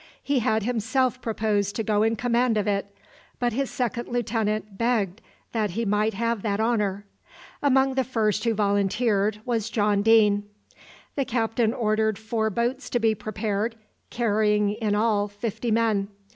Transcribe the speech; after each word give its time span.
He 0.23 0.39
had 0.39 0.63
himself 0.63 1.21
proposed 1.21 1.75
to 1.75 1.83
go 1.83 2.01
in 2.01 2.15
command 2.15 2.57
of 2.57 2.65
it; 2.67 2.87
but 3.37 3.53
his 3.53 3.69
second 3.69 4.07
lieutenant 4.07 4.75
begged 4.75 5.21
that 5.51 5.69
he 5.69 5.85
might 5.85 6.15
have 6.15 6.41
that 6.41 6.59
honour. 6.59 7.05
Among 7.61 7.93
the 7.93 8.03
first 8.03 8.43
who 8.43 8.55
volunteered 8.55 9.41
was 9.45 9.69
John 9.69 10.01
Deane. 10.01 10.45
The 11.15 11.25
captain 11.25 11.71
ordered 11.71 12.17
four 12.17 12.49
boats 12.49 12.89
to 12.89 12.99
be 12.99 13.13
prepared, 13.13 13.75
carrying 14.09 14.71
in 14.71 14.95
all 14.95 15.27
fifty 15.27 15.69
men. 15.69 16.07